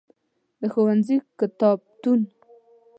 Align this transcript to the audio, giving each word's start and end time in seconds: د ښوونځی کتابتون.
د 0.59 0.61
ښوونځی 0.73 1.15
کتابتون. 1.39 2.21